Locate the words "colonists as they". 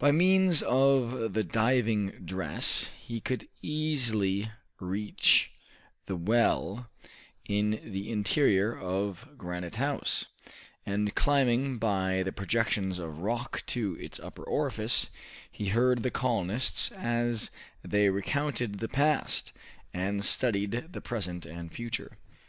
16.10-18.10